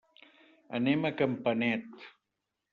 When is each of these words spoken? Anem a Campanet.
Anem 0.79 1.05
a 1.05 1.13
Campanet. 1.21 2.05